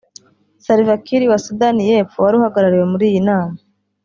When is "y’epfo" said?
1.89-2.17